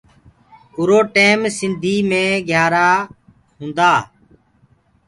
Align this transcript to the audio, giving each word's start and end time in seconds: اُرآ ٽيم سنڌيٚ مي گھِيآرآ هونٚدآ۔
اُرآ 0.77 0.99
ٽيم 1.15 1.39
سنڌيٚ 1.57 2.05
مي 2.09 2.23
گھِيآرآ 2.47 2.87
هونٚدآ۔ 3.57 3.91